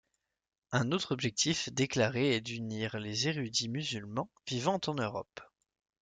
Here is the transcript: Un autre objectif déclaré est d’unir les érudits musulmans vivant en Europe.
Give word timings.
Un 0.71 0.91
autre 0.93 1.11
objectif 1.11 1.71
déclaré 1.71 2.33
est 2.33 2.41
d’unir 2.41 2.97
les 2.97 3.27
érudits 3.27 3.69
musulmans 3.69 4.31
vivant 4.47 4.79
en 4.87 4.95
Europe. 4.95 5.41